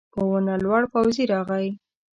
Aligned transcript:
په 0.13 0.19
ونه 0.29 0.55
لوړ 0.63 0.81
پوځي 0.93 1.23
راغی. 1.33 1.67